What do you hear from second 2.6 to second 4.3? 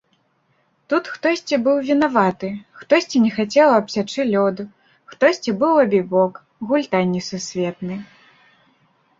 хтосьці не хацеў абсячы